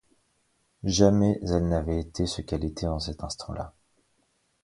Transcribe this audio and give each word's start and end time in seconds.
Jamais 0.83 1.37
elle 1.43 1.67
n’avait 1.67 1.99
été 1.99 2.25
ce 2.25 2.41
qu’elle 2.41 2.65
était 2.65 2.87
en 2.87 2.97
cet 2.97 3.23
instant-là. 3.23 3.75